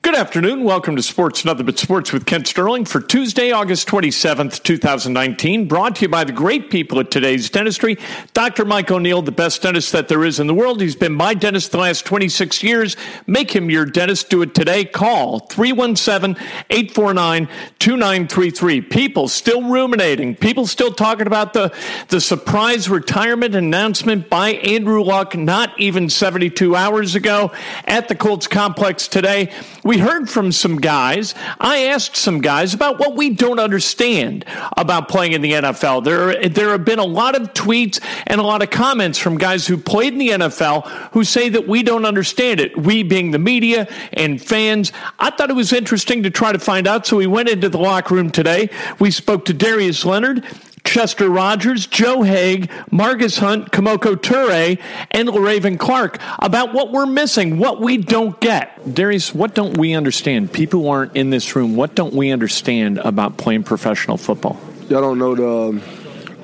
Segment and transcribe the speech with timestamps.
[0.00, 0.62] Good afternoon.
[0.62, 5.66] Welcome to Sports Nothing But Sports with Kent Sterling for Tuesday, August 27th, 2019.
[5.66, 7.98] Brought to you by the great people at today's dentistry.
[8.32, 8.64] Dr.
[8.64, 10.80] Mike O'Neill, the best dentist that there is in the world.
[10.80, 12.96] He's been my dentist the last 26 years.
[13.26, 14.30] Make him your dentist.
[14.30, 14.84] Do it today.
[14.84, 17.48] Call 317 849
[17.80, 18.80] 2933.
[18.82, 20.36] People still ruminating.
[20.36, 21.74] People still talking about the,
[22.06, 27.50] the surprise retirement announcement by Andrew Luck not even 72 hours ago
[27.84, 29.50] at the Colts complex today.
[29.88, 31.34] We heard from some guys.
[31.58, 34.44] I asked some guys about what we don't understand
[34.76, 36.04] about playing in the NFL.
[36.04, 39.66] There, there have been a lot of tweets and a lot of comments from guys
[39.66, 42.76] who played in the NFL who say that we don't understand it.
[42.76, 44.92] We being the media and fans.
[45.18, 47.78] I thought it was interesting to try to find out, so we went into the
[47.78, 48.68] locker room today.
[48.98, 50.44] We spoke to Darius Leonard.
[50.84, 57.58] Chester Rogers, Joe Haeg, Margus Hunt, Kemoko Turay, and Le'Raven Clark about what we're missing,
[57.58, 58.94] what we don't get.
[58.94, 60.52] Darius, what don't we understand?
[60.52, 64.58] People who aren't in this room, what don't we understand about playing professional football?
[64.88, 65.82] Y'all don't know the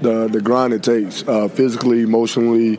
[0.02, 2.78] the, the grind it takes, uh, physically, emotionally,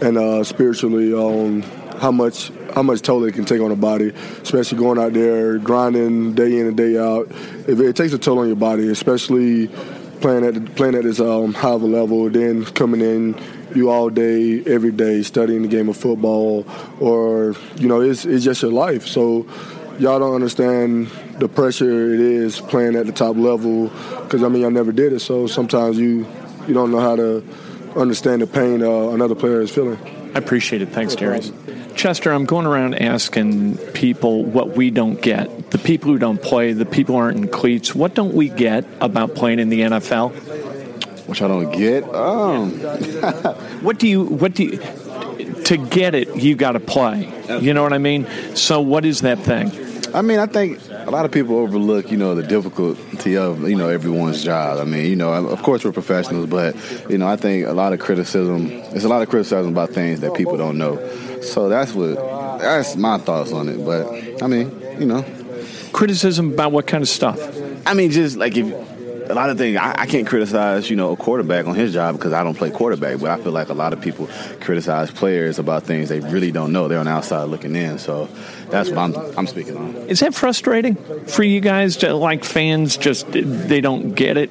[0.00, 1.62] and uh, spiritually on
[1.98, 4.10] how much how much toll it can take on a body,
[4.42, 7.26] especially going out there grinding day in and day out.
[7.66, 9.70] It, it takes a toll on your body, especially
[10.20, 13.40] playing at playing at this um, high of a level, then coming in
[13.74, 16.66] you all day, every day, studying the game of football,
[17.00, 19.06] or you know, it's it's just your life.
[19.06, 19.46] So
[19.98, 23.88] y'all don't understand the pressure it is playing at the top level
[24.22, 25.20] because I mean I never did it.
[25.20, 26.26] So sometimes you
[26.66, 27.44] you don't know how to
[27.96, 29.98] understand the pain uh, another player is feeling.
[30.36, 30.90] I appreciate it.
[30.90, 31.50] Thanks, Darius.
[31.94, 35.70] Chester, I'm going around asking people what we don't get.
[35.70, 37.94] The people who don't play, the people who aren't in cleats.
[37.94, 40.32] What don't we get about playing in the NFL?
[41.26, 42.04] Which I don't get.
[42.14, 42.72] Um.
[43.82, 44.24] what do you?
[44.24, 45.62] What do you?
[45.64, 47.32] To get it, you got to play.
[47.62, 48.26] You know what I mean?
[48.54, 49.72] So, what is that thing?
[50.14, 53.76] I mean, I think a lot of people overlook, you know, the difficulty of, you
[53.76, 54.78] know, everyone's job.
[54.78, 56.74] I mean, you know, of course we're professionals, but,
[57.08, 60.20] you know, I think a lot of criticism, there's a lot of criticism about things
[60.20, 60.96] that people don't know.
[61.42, 62.16] So that's what,
[62.58, 63.84] that's my thoughts on it.
[63.84, 65.24] But, I mean, you know.
[65.92, 67.38] Criticism about what kind of stuff?
[67.86, 68.66] I mean, just like if,
[69.28, 72.16] a lot of things I, I, can't criticize, you know, a quarterback on his job
[72.16, 73.20] because I don't play quarterback.
[73.20, 74.28] But I feel like a lot of people
[74.60, 76.88] criticize players about things they really don't know.
[76.88, 77.98] They're on the outside looking in.
[77.98, 78.28] So
[78.70, 79.94] that's what I'm I'm speaking on.
[80.08, 81.96] Is that frustrating for you guys?
[81.98, 84.50] To, like fans, just they don't get it.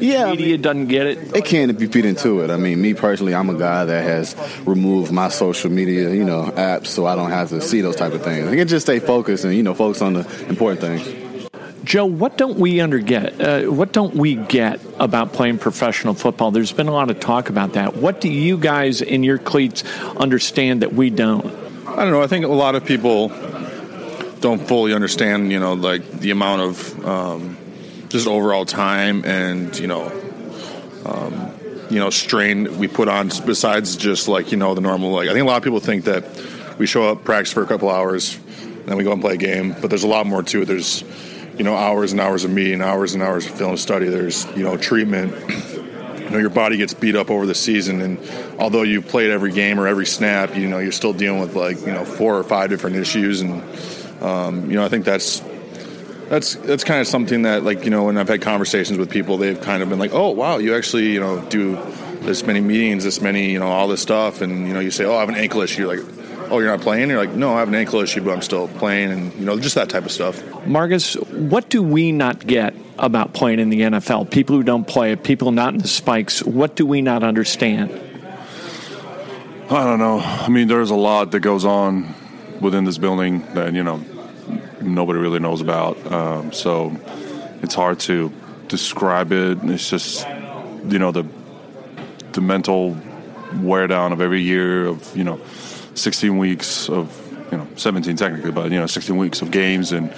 [0.00, 1.36] Yeah, media I mean, doesn't get it.
[1.36, 2.50] It can if you feed into it.
[2.50, 4.34] I mean, me personally, I'm a guy that has
[4.66, 8.12] removed my social media, you know, apps, so I don't have to see those type
[8.12, 8.48] of things.
[8.48, 11.23] I can just stay focused and you know focus on the important things.
[11.84, 13.40] Joe, what don't we under get?
[13.40, 16.50] Uh, what don't we get about playing professional football?
[16.50, 17.96] There's been a lot of talk about that.
[17.96, 19.84] What do you guys in your cleats
[20.16, 21.44] understand that we don't?
[21.86, 22.22] I don't know.
[22.22, 23.28] I think a lot of people
[24.40, 27.56] don't fully understand, you know, like the amount of um,
[28.08, 30.10] just overall time and you know,
[31.04, 31.50] um,
[31.90, 35.10] you know, strain we put on besides just like you know the normal.
[35.10, 36.24] Like I think a lot of people think that
[36.78, 39.36] we show up, practice for a couple hours, and then we go and play a
[39.36, 39.74] game.
[39.80, 40.64] But there's a lot more to it.
[40.64, 41.04] There's
[41.56, 44.08] you know hours and hours of meeting, hours and hours of film study.
[44.08, 45.34] There's you know treatment.
[46.24, 48.18] You know your body gets beat up over the season, and
[48.58, 51.78] although you've played every game or every snap, you know you're still dealing with like
[51.80, 53.62] you know four or five different issues, and
[54.22, 55.42] um, you know I think that's
[56.30, 59.36] that's that's kind of something that like you know when I've had conversations with people,
[59.36, 61.76] they've kind of been like, oh wow, you actually you know do
[62.22, 65.04] this many meetings, this many you know all this stuff, and you know you say,
[65.04, 67.08] oh I have an ankle issue, you're like oh, you're not playing?
[67.08, 69.58] You're like, no, I have an ankle issue, but I'm still playing, and you know,
[69.58, 70.40] just that type of stuff.
[70.66, 74.30] Margus, what do we not get about playing in the NFL?
[74.30, 76.42] People who don't play, people not in the spikes.
[76.42, 77.90] What do we not understand?
[79.70, 80.20] I don't know.
[80.20, 82.14] I mean, there's a lot that goes on
[82.60, 84.02] within this building that you know
[84.80, 86.12] nobody really knows about.
[86.12, 86.96] Um, so
[87.62, 88.30] it's hard to
[88.68, 89.58] describe it.
[89.64, 90.26] It's just
[90.88, 91.26] you know the
[92.32, 92.96] the mental
[93.60, 95.40] wear down of every year of you know
[95.94, 97.20] 16 weeks of,
[97.50, 100.12] you know, 17 technically, but, you know, 16 weeks of games and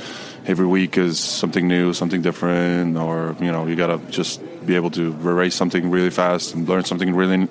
[0.46, 4.76] every week is something new, something different, or, you know, you got to just be
[4.76, 7.48] able to erase something really fast and learn something really,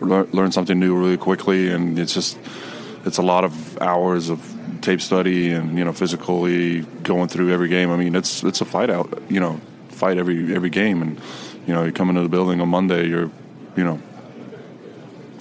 [0.00, 1.70] learn something new really quickly.
[1.70, 2.38] And it's just,
[3.04, 4.56] it's a lot of hours of
[4.86, 7.90] tape study and you know physically going through every game.
[7.90, 9.22] I mean, it's it's a fight out.
[9.28, 11.20] You know, fight every every game, and
[11.66, 13.30] you know, you come into the building on Monday, you're
[13.76, 14.00] you know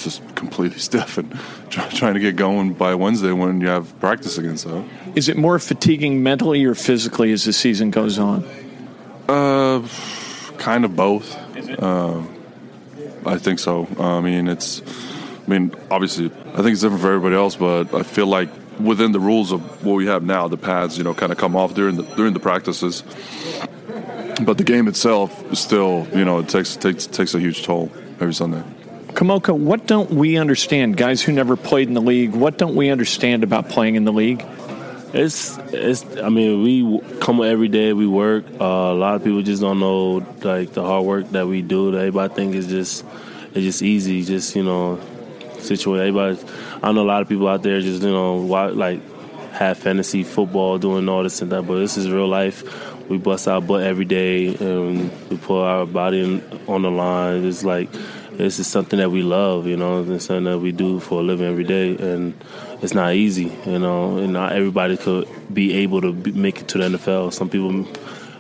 [0.06, 1.38] just completely stiff and
[1.70, 4.58] try, trying to get going by Wednesday when you have practice again.
[4.58, 8.46] So, is it more fatiguing mentally or physically as the season goes on?
[9.28, 9.86] Uh,
[10.58, 11.36] kind of both.
[11.82, 12.24] Uh,
[13.26, 13.88] I think so.
[14.00, 14.82] Uh, I mean, it's.
[15.46, 18.50] I mean, obviously, I think it's different for everybody else, but I feel like
[18.80, 21.56] within the rules of what we have now, the pads, you know, kind of come
[21.56, 23.04] off during the during the practices.
[24.42, 27.92] But the game itself is still, you know, it takes takes takes a huge toll
[28.20, 28.64] every Sunday.
[29.16, 32.34] Kemoko, what don't we understand, guys who never played in the league?
[32.36, 34.46] What don't we understand about playing in the league?
[35.14, 36.06] It's it's.
[36.18, 37.94] I mean, we come every day.
[37.94, 38.44] We work.
[38.60, 41.96] Uh, a lot of people just don't know like the hard work that we do.
[41.96, 43.06] Everybody think it's just
[43.54, 44.22] it's just easy.
[44.22, 45.00] Just you know,
[45.60, 46.10] situation.
[46.10, 46.38] Everybody.
[46.84, 49.00] I know a lot of people out there just you know like
[49.54, 51.62] have fantasy football, doing all this and that.
[51.62, 53.10] But this is real life.
[53.10, 57.46] We bust our butt every day, and we put our body on the line.
[57.46, 57.88] It's like
[58.38, 61.24] this is something that we love, you know, it's something that we do for a
[61.24, 62.34] living every day, and
[62.82, 66.68] it's not easy, you know, and not everybody could be able to be, make it
[66.70, 67.34] to the NFL.
[67.34, 67.88] Some people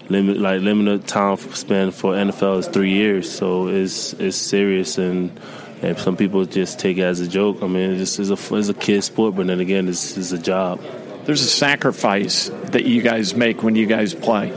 [0.09, 5.39] limit like limited time span for NFL is three years, so it's it's serious, and,
[5.81, 7.63] and some people just take it as a joke.
[7.63, 10.39] I mean, it's just a it's a kid sport, but then again, it's, it's a
[10.39, 10.81] job.
[11.25, 14.50] There's a sacrifice that you guys make when you guys play.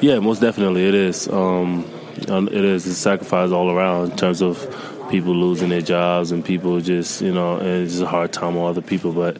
[0.00, 1.28] Yeah, most definitely it is.
[1.28, 1.84] Um,
[2.18, 4.58] it is a sacrifice all around in terms of
[5.10, 8.68] people losing their jobs and people just you know and it's a hard time on
[8.68, 9.38] other people but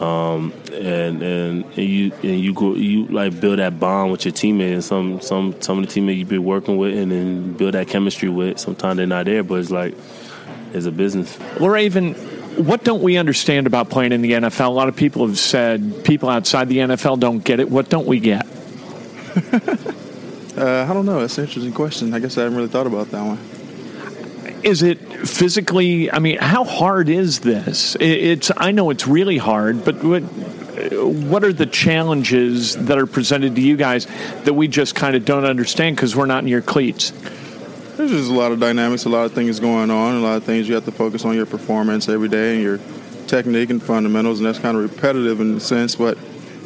[0.00, 4.32] um, and and and you and you go you like build that bond with your
[4.32, 7.74] teammate and some some some of the teammates you've been working with and then build
[7.74, 9.94] that chemistry with sometimes they're not there but it's like
[10.72, 12.16] it's a business Le'Raven
[12.56, 14.66] what don't we understand about playing in the NFL?
[14.66, 17.70] A lot of people have said people outside the NFL don't get it.
[17.70, 18.46] What don't we get?
[20.62, 21.18] Uh, I don't know.
[21.18, 22.14] That's an interesting question.
[22.14, 23.38] I guess I haven't really thought about that one.
[24.62, 26.08] Is it physically?
[26.08, 27.96] I mean, how hard is this?
[27.98, 28.52] It's.
[28.56, 30.20] I know it's really hard, but what?
[30.20, 34.06] What are the challenges that are presented to you guys
[34.44, 37.10] that we just kind of don't understand because we're not in your cleats?
[37.96, 40.44] There's just a lot of dynamics, a lot of things going on, a lot of
[40.44, 42.78] things you have to focus on your performance every day and your
[43.26, 46.16] technique and fundamentals, and that's kind of repetitive in a sense, but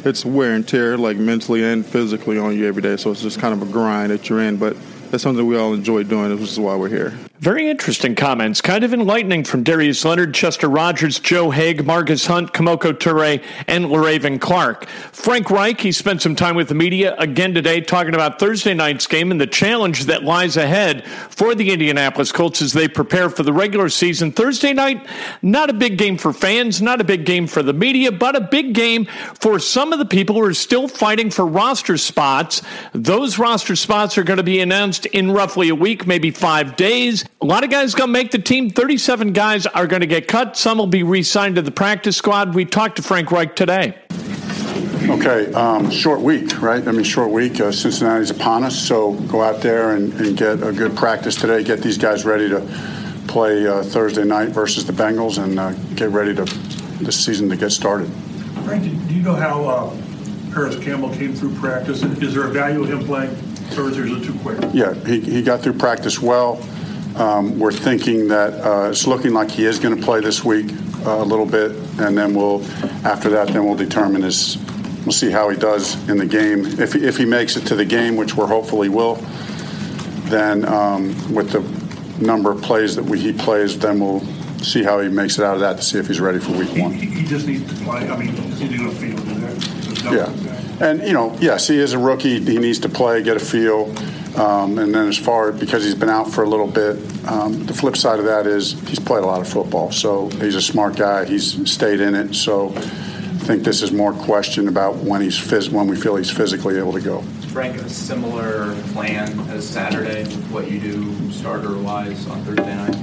[0.07, 2.97] it's wear and tear, like mentally and physically, on you every day.
[2.97, 4.57] So it's just kind of a grind that you're in.
[4.57, 4.75] But
[5.11, 7.17] that's something we all enjoy doing, which is why we're here.
[7.39, 8.61] Very interesting comments.
[8.61, 13.85] Kind of enlightening from Darius Leonard, Chester Rogers, Joe Haeg, Margus Hunt, Kemoko Turay, and
[13.85, 14.87] Le'Raven Clark.
[15.11, 19.05] Frank Reich, he spent some time with the media again today talking about Thursday night's
[19.05, 23.43] game and the challenge that lies ahead for the Indianapolis Colts as they prepare for
[23.43, 24.31] the regular season.
[24.31, 25.05] Thursday night,
[25.43, 28.41] not a big game for fans, not a big game for the media, but a
[28.41, 29.05] big game
[29.35, 32.63] for some of the people who are still fighting for roster spots.
[32.93, 37.26] Those roster spots are going to be announced in roughly a week, maybe five days.
[37.39, 38.69] A lot of guys going to make the team.
[38.69, 40.57] 37 guys are going to get cut.
[40.57, 42.55] Some will be re signed to the practice squad.
[42.55, 43.97] We talked to Frank Reich today.
[45.09, 46.85] Okay, um, short week, right?
[46.85, 47.61] I mean, short week.
[47.61, 51.63] Uh, Cincinnati's upon us, so go out there and, and, get a good practice today.
[51.63, 52.59] Get these guys ready to
[53.27, 56.43] play uh, Thursday night versus the Bengals, and uh, get ready to
[57.01, 58.09] this season to get started.
[58.65, 59.97] Frank, do you know how uh,
[60.53, 62.03] Parris Campbell came through practice?
[62.03, 63.33] Is there a value of him playing
[63.69, 64.59] Thursday, or is it too quick?
[64.73, 66.61] Yeah, he, he got through practice well.
[67.17, 70.71] Um, we're thinking that uh, it's looking like he is going to play this week
[71.05, 72.63] uh, a little bit, and then we'll,
[73.05, 74.57] after that, then we'll determine his.
[75.03, 76.65] We'll see how he does in the game.
[76.79, 79.15] If he, if he makes it to the game, which we're hopefully will,
[80.25, 81.61] then um, with the
[82.23, 84.19] number of plays that we, he plays, then we'll
[84.61, 86.75] see how he makes it out of that to see if he's ready for week
[86.75, 86.91] one.
[86.91, 88.09] He, he just needs to play.
[88.09, 90.13] I mean, he needs to feel.
[90.13, 92.39] Yeah, and you know, yes, he is a rookie.
[92.39, 93.93] He needs to play, get a feel.
[94.37, 97.73] Um, and then as far because he's been out for a little bit, um, the
[97.73, 99.91] flip side of that is he's played a lot of football.
[99.91, 101.25] So he's a smart guy.
[101.25, 102.35] He's stayed in it.
[102.35, 102.79] So I
[103.49, 106.93] think this is more question about when he's phys- when we feel he's physically able
[106.93, 107.21] to go.
[107.51, 112.95] Frank, a similar plan as Saturday with what you do starter wise on Thursday night.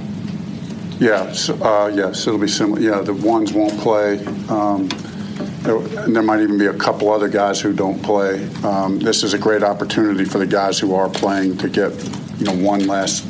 [0.99, 1.33] Yeah.
[1.33, 2.79] So, uh, yes, it'll be similar.
[2.79, 4.23] Yeah, the ones won't play.
[4.47, 4.87] Um,
[5.67, 8.45] and there might even be a couple other guys who don't play.
[8.63, 11.91] Um, this is a great opportunity for the guys who are playing to get,
[12.37, 13.25] you know, one last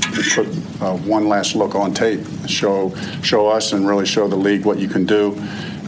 [0.81, 4.77] uh, one last look on tape, show show us and really show the league what
[4.77, 5.41] you can do.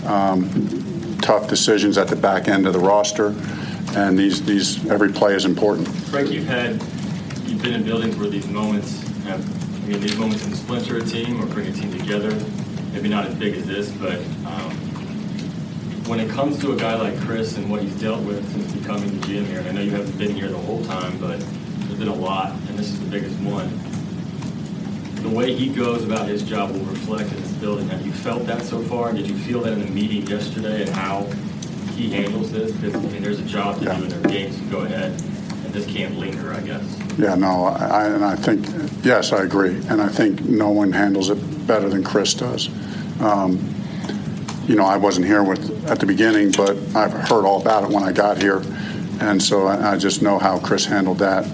[0.06, 3.36] Um, tough decisions at the back end of the roster,
[3.96, 5.88] and these these every play is important.
[5.88, 6.74] Frank, you've had
[7.46, 9.42] you've been in buildings where these moments have,
[9.84, 12.34] I mean, these moments can splinter a team or bring a team together.
[12.94, 14.20] Maybe not as big as this, but.
[14.46, 14.87] Um,
[16.08, 19.20] when it comes to a guy like Chris and what he's dealt with since becoming
[19.20, 22.00] the GM here, and I know you haven't been here the whole time, but there's
[22.00, 23.68] been a lot, and this is the biggest one.
[25.22, 27.90] The way he goes about his job will reflect in this building.
[27.90, 29.12] Have you felt that so far?
[29.12, 31.24] Did you feel that in the meeting yesterday and how
[31.96, 32.72] he handles this?
[32.72, 34.56] Because I mean, there's a job to do in their games.
[34.72, 36.98] Go ahead, and this can't linger, I guess.
[37.18, 38.66] Yeah, no, I, and I think,
[39.04, 39.76] yes, I agree.
[39.90, 42.70] And I think no one handles it better than Chris does.
[43.20, 43.74] Um,
[44.68, 47.90] you know, I wasn't here with at the beginning, but I've heard all about it
[47.90, 48.62] when I got here,
[49.22, 51.46] and so I, I just know how Chris handled that.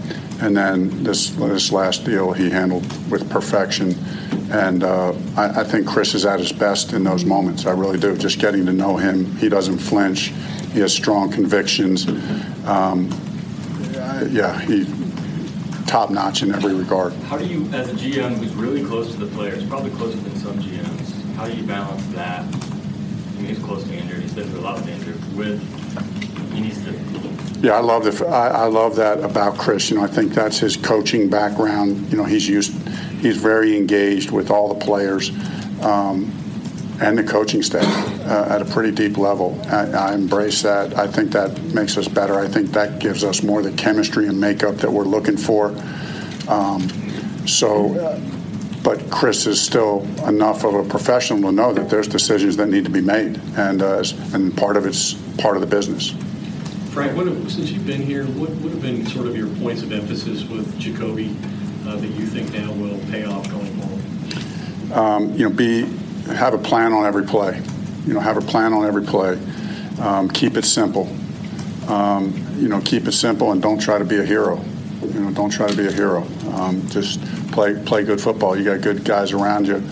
[0.42, 3.96] And then this this last deal he handled with perfection,
[4.52, 7.66] and uh, I, I think Chris is at his best in those moments.
[7.66, 8.18] I really do.
[8.18, 10.34] Just getting to know him, he doesn't flinch.
[10.74, 12.08] He has strong convictions.
[12.66, 13.10] Um,
[14.30, 14.86] yeah, he
[15.86, 17.14] top notch in every regard.
[17.14, 20.36] How do you, as a GM who's really close to the players, probably closer than
[20.38, 22.73] some GMs, how do you balance that?
[23.44, 24.22] I mean, he's close to Andrew.
[24.22, 24.86] He's been through a lot
[25.36, 26.94] with he needs to.
[27.60, 29.90] Yeah, I love the I, I love that about Chris.
[29.90, 32.10] You know, I think that's his coaching background.
[32.10, 32.72] You know, he's used
[33.20, 35.32] he's very engaged with all the players.
[35.82, 36.32] Um,
[37.02, 37.84] and the coaching staff
[38.22, 39.60] uh, at a pretty deep level.
[39.68, 40.96] I, I, embrace that.
[40.98, 42.40] I think that makes us better.
[42.40, 45.76] I think that gives us more the chemistry and makeup that we're looking for.
[46.48, 46.88] Um,
[47.46, 48.22] so, uh,
[48.84, 52.84] but Chris is still enough of a professional to know that there's decisions that need
[52.84, 56.14] to be made, and uh, and part of it's part of the business.
[56.92, 59.82] Frank, what have, since you've been here, what would have been sort of your points
[59.82, 61.36] of emphasis with Jacoby
[61.88, 64.94] uh, that you think now will pay off going forward?
[64.94, 65.86] Um, you know, be
[66.34, 67.62] have a plan on every play.
[68.06, 69.40] You know, have a plan on every play.
[70.00, 71.10] Um, keep it simple.
[71.88, 74.64] Um, you know, keep it simple and don't try to be a hero.
[75.06, 76.24] You know, don't try to be a hero.
[76.54, 78.58] Um, just play play good football.
[78.58, 79.84] You got good guys around you.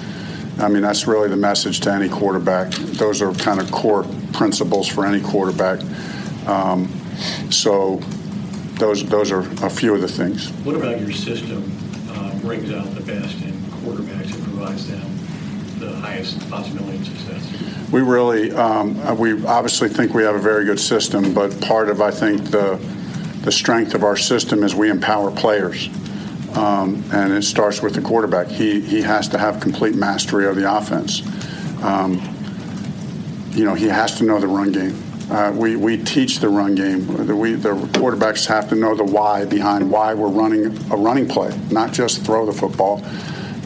[0.60, 2.72] I mean, that's really the message to any quarterback.
[2.72, 5.82] Those are kind of core principles for any quarterback.
[6.48, 6.88] Um,
[7.50, 7.98] so,
[8.76, 10.50] those those are a few of the things.
[10.64, 11.72] What about your system
[12.10, 13.54] uh, brings out the best in
[13.84, 15.12] quarterbacks and provides them
[15.80, 17.92] the highest possibility of success?
[17.92, 22.02] We really, um, we obviously think we have a very good system, but part of,
[22.02, 22.80] I think, the,
[23.42, 25.90] the strength of our system is we empower players.
[26.56, 28.48] Um, and it starts with the quarterback.
[28.48, 31.22] He, he has to have complete mastery of the offense.
[31.82, 32.22] Um,
[33.52, 35.02] you know, he has to know the run game.
[35.32, 37.06] Uh, we, we teach the run game.
[37.26, 41.28] The, we, the quarterbacks have to know the why behind why we're running a running
[41.28, 43.02] play, not just throw the football,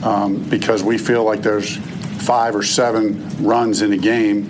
[0.03, 1.77] um, because we feel like there's
[2.23, 4.49] five or seven runs in a game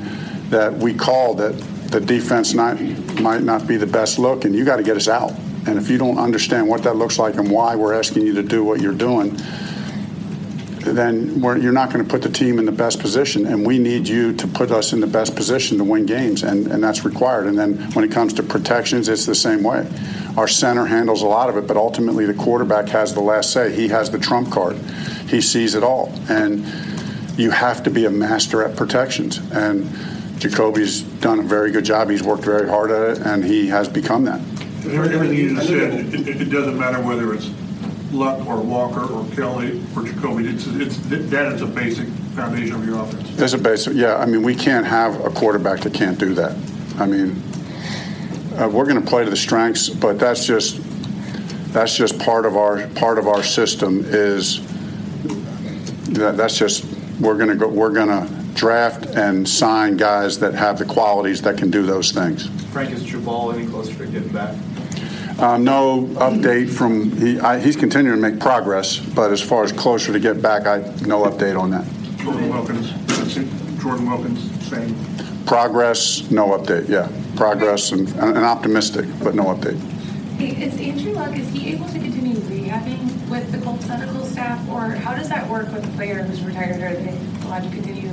[0.50, 1.54] that we call that
[1.96, 2.78] the defense not,
[3.22, 5.32] might not be the best look, and you got to get us out.
[5.66, 8.44] And if you don't understand what that looks like and why we're asking you to
[8.44, 9.34] do what you're doing,
[10.82, 13.46] then you're not going to put the team in the best position.
[13.46, 16.68] And we need you to put us in the best position to win games, and,
[16.68, 17.48] and that's required.
[17.48, 19.90] And then when it comes to protections, it's the same way.
[20.36, 23.74] Our center handles a lot of it, but ultimately the quarterback has the last say.
[23.74, 24.76] He has the trump card.
[25.30, 26.12] He sees it all.
[26.28, 26.66] And
[27.40, 29.38] you have to be a master at protections.
[29.54, 29.90] And
[30.38, 32.10] Jacoby's done a very good job.
[32.10, 34.42] He's worked very hard at it, and he has become that.
[34.86, 37.50] Everything you said, it, it, doesn't matter whether it's
[38.12, 40.48] Luck or Walker or Kelly or Jacoby.
[40.48, 40.98] It's, it's
[41.30, 43.40] that is a basic foundation of your offense.
[43.40, 44.18] It's a basic, yeah.
[44.18, 46.56] I mean, we can't have a quarterback that can't do that.
[46.98, 47.42] I mean,
[48.58, 50.80] uh, we're going to play to the strengths, but that's just
[51.74, 54.04] that's just part of our part of our system.
[54.06, 54.62] Is
[56.14, 56.86] that, that's just
[57.20, 57.68] we're going to go.
[57.68, 62.12] We're going to draft and sign guys that have the qualities that can do those
[62.12, 62.48] things.
[62.72, 64.56] Frank, is Jabaal any closer to getting back?
[65.38, 67.38] Um, no update from he.
[67.40, 70.78] I, he's continuing to make progress, but as far as closer to get back, I
[71.06, 71.86] no update on that.
[72.18, 72.92] Jordan Wilkins,
[73.84, 74.96] Jordan Wilkins, same.
[75.46, 76.88] Progress, no update.
[76.88, 79.78] Yeah, progress and, and optimistic, but no update.
[80.38, 81.38] Hey, is Andrew Luck?
[81.38, 85.50] Is he able to continue rehabbing with the Colts medical staff, or how does that
[85.50, 86.82] work with a player who's retired?
[86.82, 88.12] Are they allowed to continue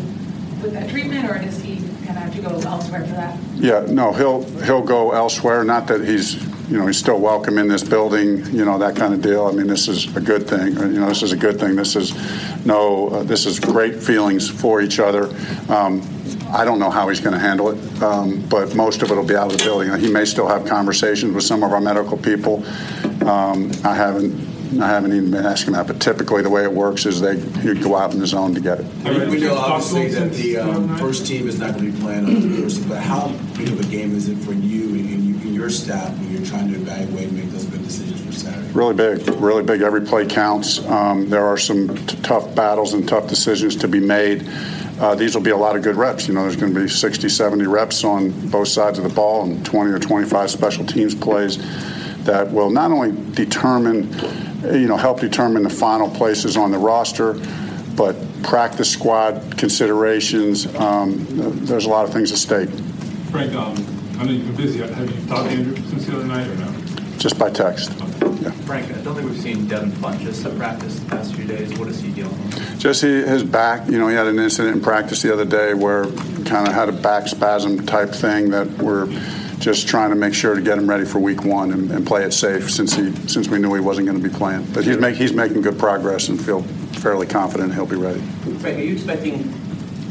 [0.62, 3.38] with that treatment, or does he kind of have to go elsewhere for that?
[3.54, 5.64] Yeah, no, he'll he'll go elsewhere.
[5.64, 9.12] Not that he's you know he's still welcome in this building, you know that kind
[9.12, 9.46] of deal.
[9.46, 10.72] I mean, this is a good thing.
[10.74, 11.76] You know, this is a good thing.
[11.76, 12.14] This is
[12.64, 15.24] no, uh, this is great feelings for each other.
[15.68, 16.02] Um,
[16.52, 19.24] I don't know how he's going to handle it, um, but most of it will
[19.24, 19.98] be out of the building.
[19.98, 22.64] He may still have conversations with some of our medical people.
[23.26, 24.51] Um, I haven't.
[24.80, 27.74] I haven't even been asking that, but typically the way it works is they you
[27.74, 28.86] go out in the zone to get it.
[29.04, 32.00] I mean, we know obviously that the um, first team is not going to be
[32.00, 35.34] playing on Thursday, but how big of a game is it for you and, you,
[35.34, 38.72] and your staff when you're trying to evaluate and make those good decisions for Saturday?
[38.72, 39.82] Really big, really big.
[39.82, 40.78] Every play counts.
[40.86, 44.48] Um, there are some t- tough battles and tough decisions to be made.
[45.00, 46.28] uh, these will be a lot of good reps.
[46.28, 49.44] You know, there's going to be 60, 70 reps on both sides of the ball
[49.44, 51.58] and 20 or 25 special teams plays
[52.24, 54.08] that will not only determine,
[54.64, 57.34] you know, help determine the final places on the roster,
[57.96, 60.66] but practice squad considerations.
[60.76, 61.26] Um,
[61.66, 62.70] there's a lot of things at stake.
[63.30, 63.74] Frank, um,
[64.18, 64.78] I know you've been busy.
[64.80, 66.72] Have you talked to Andrew since the other night or no?
[67.18, 67.92] Just by text.
[68.40, 68.50] Yeah.
[68.66, 71.78] Frank, I don't think we've seen Devin Funchess at practice the past few days.
[71.78, 72.80] What is he dealing with?
[72.80, 73.88] Just he, his back.
[73.88, 76.04] You know, he had an incident in practice the other day where
[76.44, 79.06] kind of had a back spasm type thing that we're
[79.62, 82.24] just trying to make sure to get him ready for week one and, and play
[82.24, 84.66] it safe since he since we knew he wasn't going to be playing.
[84.72, 86.62] But he's make, he's making good progress and feel
[87.00, 88.20] fairly confident he'll be ready.
[88.58, 89.52] Frank, are you expecting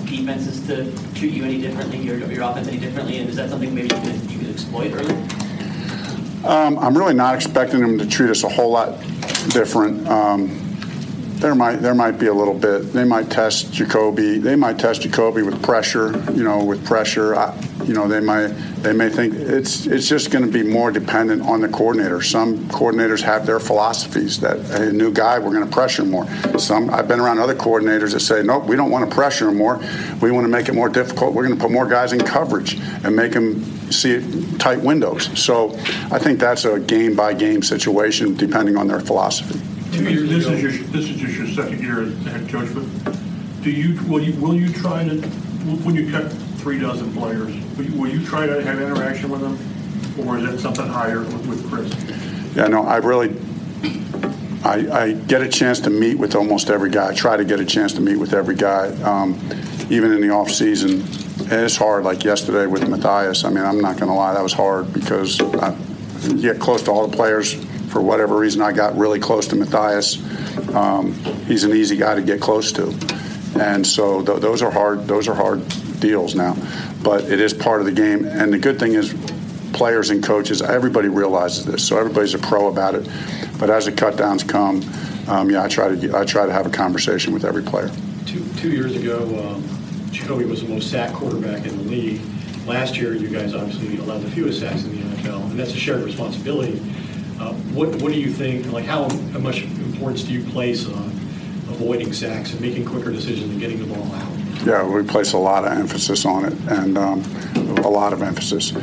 [0.06, 3.76] defenses to treat you any differently, your, your offense any differently, and is that something
[3.76, 5.16] maybe you could, you could exploit early?
[6.46, 9.00] Um, I'm really not expecting them to treat us a whole lot
[9.50, 10.08] different.
[10.08, 10.71] Um,
[11.42, 12.94] there might there might be a little bit.
[12.94, 14.38] They might test Jacoby.
[14.38, 16.12] They might test Jacoby with pressure.
[16.34, 17.36] You know, with pressure.
[17.36, 18.48] I, you know, they might
[18.84, 22.22] they may think it's it's just going to be more dependent on the coordinator.
[22.22, 26.28] Some coordinators have their philosophies that a new guy we're going to pressure more.
[26.60, 29.82] Some I've been around other coordinators that say nope, we don't want to pressure more.
[30.22, 31.34] We want to make it more difficult.
[31.34, 34.22] We're going to put more guys in coverage and make them see
[34.60, 35.28] tight windows.
[35.44, 35.72] So
[36.12, 39.60] I think that's a game by game situation depending on their philosophy.
[39.92, 42.86] Two years this is your this is just your second year as head coach, but
[43.62, 45.16] do you will you will you try to
[45.84, 46.32] when you cut
[46.62, 49.58] three dozen players will you, will you try to have interaction with them,
[50.26, 52.56] or is that something higher with, with Chris?
[52.56, 53.36] Yeah, no, I really.
[54.64, 57.10] I, I, get a chance to meet with almost every guy.
[57.10, 59.34] I try to get a chance to meet with every guy, um,
[59.90, 61.02] even in the off season.
[61.52, 62.04] And it's hard.
[62.04, 63.44] Like yesterday with Matthias.
[63.44, 65.76] I mean, I'm not going to lie, that was hard because I,
[66.28, 67.56] you get close to all the players
[67.92, 70.18] for whatever reason, I got really close to Matthias.
[70.74, 71.14] Um,
[71.46, 72.96] he's an easy guy to get close to,
[73.60, 75.08] and so th- those are hard.
[75.08, 75.62] Those are hard
[76.00, 76.56] deals now,
[77.04, 78.26] but it is part of the game.
[78.26, 79.14] And the good thing is,
[79.74, 83.08] players and coaches, everybody realizes this, so everybody's a pro about it.
[83.60, 84.82] But as the cutdowns come,
[85.28, 87.92] um, yeah, I try to I try to have a conversation with every player.
[88.26, 89.64] Two two years ago, um,
[90.12, 92.22] Jacoby was the most sacked quarterback in the league.
[92.66, 95.78] Last year, you guys obviously allowed the fewest sacks in the NFL, and that's a
[95.78, 96.80] shared responsibility.
[97.42, 99.08] Uh, what, what do you think, like how
[99.40, 101.06] much importance do you place on
[101.70, 104.32] avoiding sacks and making quicker decisions and getting the ball out?
[104.64, 107.24] Yeah, we place a lot of emphasis on it and um,
[107.80, 108.74] a lot of emphasis.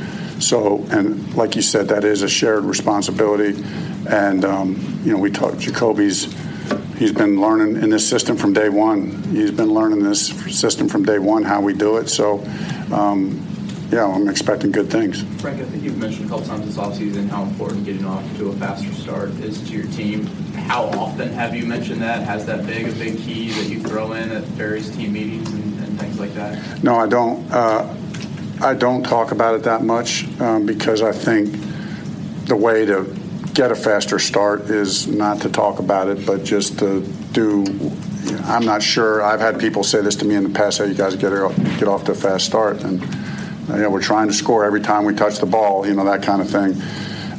[0.45, 3.63] So, and like you said, that is a shared responsibility.
[4.09, 6.25] And, um, you know, we talked, Jacoby's,
[6.97, 9.23] he's been learning in this system from day one.
[9.31, 12.09] He's been learning this system from day one, how we do it.
[12.09, 12.45] So,
[12.91, 13.45] um,
[13.91, 15.23] yeah, I'm expecting good things.
[15.41, 18.51] Frank, I think you've mentioned a couple times this offseason how important getting off to
[18.51, 20.27] a faster start is to your team.
[20.55, 22.23] How often have you mentioned that?
[22.25, 25.81] Has that been a big key that you throw in at various team meetings and,
[25.81, 26.83] and things like that?
[26.83, 27.51] No, I don't.
[27.51, 27.95] Uh,
[28.61, 31.55] I don't talk about it that much um, because I think
[32.47, 33.15] the way to
[33.55, 37.01] get a faster start is not to talk about it, but just to
[37.33, 37.65] do.
[38.45, 39.23] I'm not sure.
[39.23, 40.79] I've had people say this to me in the past.
[40.79, 41.31] Hey, you guys get
[41.79, 43.01] get off to a fast start, and
[43.69, 46.23] you know, we're trying to score every time we touch the ball, you know, that
[46.23, 46.81] kind of thing.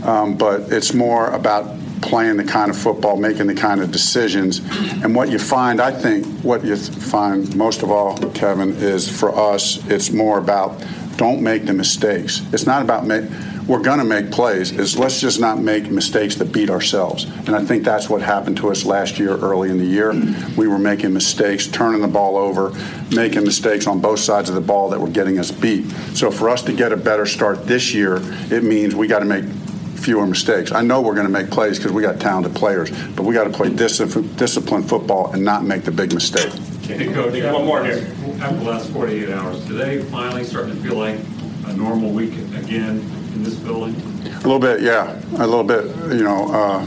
[0.03, 4.59] Um, but it's more about playing the kind of football, making the kind of decisions.
[5.03, 9.35] And what you find, I think, what you find most of all, Kevin, is for
[9.35, 10.83] us, it's more about
[11.17, 12.41] don't make the mistakes.
[12.53, 13.25] It's not about make,
[13.69, 14.71] we're going to make plays.
[14.71, 17.25] Is let's just not make mistakes that beat ourselves.
[17.25, 20.12] And I think that's what happened to us last year, early in the year.
[20.58, 22.73] We were making mistakes, turning the ball over,
[23.15, 25.88] making mistakes on both sides of the ball that were getting us beat.
[26.15, 28.17] So for us to get a better start this year,
[28.51, 30.71] it means we got to make fewer mistakes.
[30.71, 33.43] I know we're going to make plays because we got talented players, but we got
[33.43, 36.51] to play disciplined football and not make the big mistake.
[36.82, 38.08] Hey, Coach, one more here.
[38.41, 41.19] After the last 48 hours, today finally starting to feel like
[41.67, 42.99] a normal week again
[43.39, 43.95] in this building?
[44.25, 45.17] A little bit, yeah.
[45.38, 46.86] A little bit, you know, uh,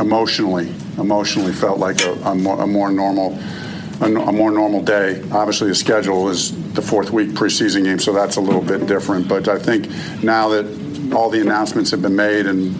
[0.00, 3.38] emotionally, emotionally felt like a, a, more, a more normal,
[4.00, 5.22] a, a, more normal day.
[5.30, 9.28] Obviously, the schedule is the fourth week preseason game, so that's a little bit different.
[9.28, 9.88] But I think
[10.22, 12.74] now that all the announcements have been made and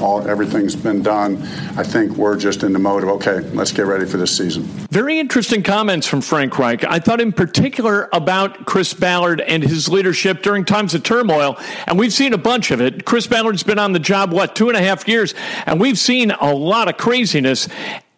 [0.00, 1.36] all everything's been done.
[1.76, 4.62] I think we're just in the mode of okay, let's get ready for this season.
[4.90, 6.84] Very interesting comments from Frank Reich.
[6.84, 11.98] I thought in particular about Chris Ballard and his leadership during times of turmoil, and
[11.98, 13.04] we've seen a bunch of it.
[13.04, 15.34] Chris Ballard's been on the job what two and a half years,
[15.66, 17.68] and we've seen a lot of craziness.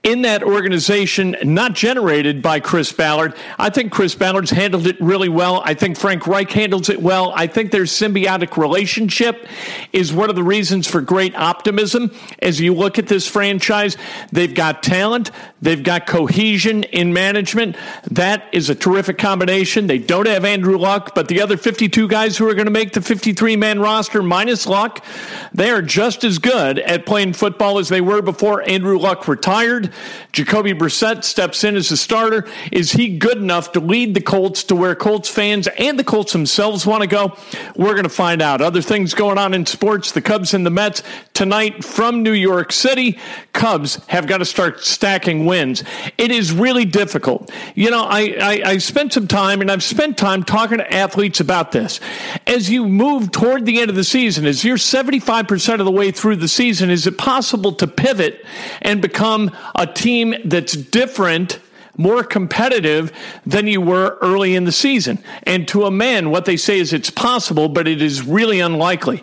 [0.02, 3.34] In that organization, not generated by Chris Ballard.
[3.58, 5.62] I think Chris Ballard's handled it really well.
[5.62, 7.34] I think Frank Reich handles it well.
[7.36, 9.46] I think their symbiotic relationship
[9.92, 13.98] is one of the reasons for great optimism as you look at this franchise.
[14.32, 17.76] They've got talent, they've got cohesion in management.
[18.10, 19.86] That is a terrific combination.
[19.86, 22.94] They don't have Andrew Luck, but the other 52 guys who are going to make
[22.94, 25.04] the 53 man roster minus Luck,
[25.52, 29.89] they are just as good at playing football as they were before Andrew Luck retired.
[30.33, 32.46] Jacoby Brissett steps in as a starter.
[32.72, 36.33] Is he good enough to lead the Colts to where Colts fans and the Colts
[36.33, 37.37] themselves want to go?
[37.76, 38.61] We're going to find out.
[38.61, 41.03] Other things going on in sports the Cubs and the Mets
[41.35, 43.18] tonight from New York City.
[43.53, 45.83] Cubs have got to start stacking wins.
[46.18, 47.50] It is really difficult.
[47.74, 51.40] You know, I, I, I spent some time and I've spent time talking to athletes
[51.40, 52.00] about this.
[52.46, 56.11] As you move toward the end of the season, as you're 75% of the way
[56.11, 58.44] through the season, is it possible to pivot
[58.83, 61.58] and become a team that's different
[61.96, 63.12] more competitive
[63.44, 65.18] than you were early in the season.
[65.42, 69.22] And to a man, what they say is it's possible, but it is really unlikely.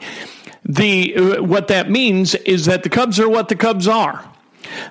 [0.65, 4.23] The uh, what that means is that the Cubs are what the Cubs are.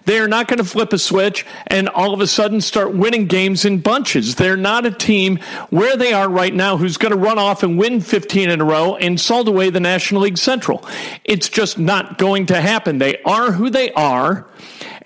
[0.07, 3.26] They are not going to flip a switch and all of a sudden start winning
[3.26, 4.37] games in bunches.
[4.37, 7.79] They're not a team where they are right now who's going to run off and
[7.79, 10.85] win 15 in a row and salt away the National League Central.
[11.24, 12.98] It's just not going to happen.
[12.98, 14.46] They are who they are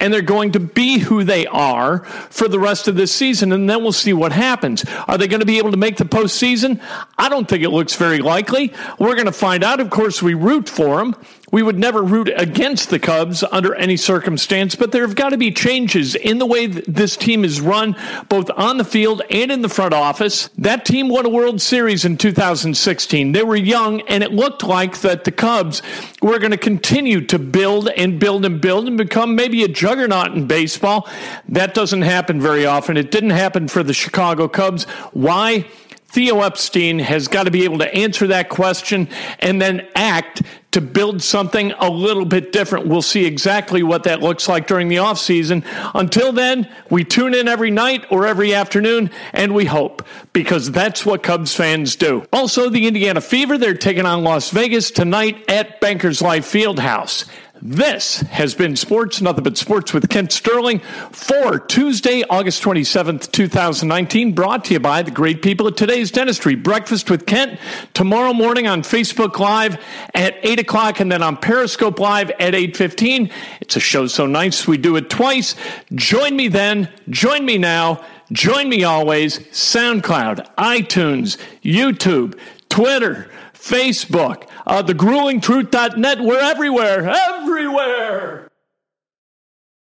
[0.00, 3.68] and they're going to be who they are for the rest of this season, and
[3.68, 4.84] then we'll see what happens.
[5.06, 6.80] Are they going to be able to make the postseason?
[7.18, 8.72] I don't think it looks very likely.
[8.98, 9.80] We're going to find out.
[9.80, 11.14] Of course, we root for them.
[11.50, 15.38] We would never root against the Cubs under any circumstance, but there have got to
[15.38, 17.96] be changes in the way this team is run,
[18.28, 20.48] both on the field and in the front office.
[20.58, 23.32] That team won a World Series in 2016.
[23.32, 25.82] They were young, and it looked like that the Cubs
[26.22, 30.32] were going to continue to build and build and build and become maybe a juggernaut
[30.32, 31.08] in baseball.
[31.48, 32.96] That doesn't happen very often.
[32.96, 34.84] It didn't happen for the Chicago Cubs.
[35.12, 35.66] Why?
[36.10, 40.42] Theo Epstein has got to be able to answer that question and then act
[40.72, 42.86] to build something a little bit different.
[42.86, 45.64] We'll see exactly what that looks like during the offseason.
[45.94, 51.04] Until then, we tune in every night or every afternoon and we hope because that's
[51.04, 52.24] what Cubs fans do.
[52.32, 57.28] Also, the Indiana Fever, they're taking on Las Vegas tonight at Bankers Life Fieldhouse.
[57.62, 60.78] This has been Sports, Nothing But Sports with Kent Sterling
[61.12, 66.54] for Tuesday, August 27th, 2019, brought to you by the great people at Today's Dentistry.
[66.54, 67.60] Breakfast with Kent
[67.92, 69.78] tomorrow morning on Facebook Live
[70.14, 73.30] at 8 o'clock and then on Periscope Live at 8.15.
[73.60, 75.54] It's a show so nice we do it twice.
[75.94, 76.88] Join me then.
[77.10, 78.02] Join me now.
[78.32, 79.38] Join me always.
[79.38, 82.38] SoundCloud, iTunes, YouTube,
[82.70, 86.20] Twitter, Facebook, uh, thegruelingtruth.net.
[86.20, 88.49] We're everywhere, everywhere.